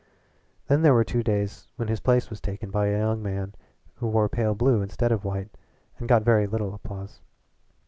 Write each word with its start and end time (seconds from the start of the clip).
Then 0.67 0.81
there 0.81 0.95
were 0.95 1.03
two 1.03 1.21
days 1.21 1.67
when 1.75 1.87
his 1.87 1.99
place 1.99 2.31
was 2.31 2.41
taken 2.41 2.71
by 2.71 2.87
a 2.87 2.97
young 2.97 3.21
man 3.21 3.53
who 3.97 4.07
wore 4.07 4.27
pale 4.27 4.55
blue 4.55 4.81
instead 4.81 5.11
of 5.11 5.23
white, 5.23 5.55
and 5.99 6.09
got 6.09 6.23
very 6.23 6.47
little 6.47 6.73
applause. 6.73 7.19